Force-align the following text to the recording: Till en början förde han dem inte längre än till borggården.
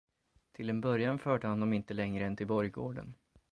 Till 0.51 0.69
en 0.69 0.81
början 0.81 1.19
förde 1.19 1.47
han 1.47 1.59
dem 1.59 1.73
inte 1.73 1.93
längre 1.93 2.25
än 2.25 2.35
till 2.35 2.47
borggården. 2.47 3.15